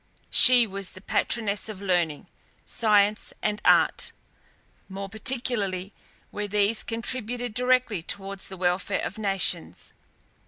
[0.31, 2.25] She was the patroness of learning,
[2.65, 4.13] science, and art,
[4.89, 5.93] more particularly
[6.31, 9.93] where these contributed directly towards the welfare of nations.